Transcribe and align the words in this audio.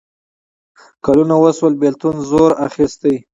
کلونه 1.05 1.35
وشول 1.43 1.73
بېلتون 1.81 2.15
زور 2.29 2.51
اخیستی. 2.67 3.13